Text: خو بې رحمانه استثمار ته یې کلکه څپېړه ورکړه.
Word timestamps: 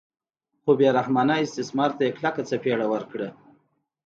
خو 0.61 0.71
بې 0.79 0.87
رحمانه 0.97 1.35
استثمار 1.45 1.91
ته 1.97 2.01
یې 2.05 2.11
کلکه 2.17 2.41
څپېړه 2.49 2.85
ورکړه. 2.93 3.29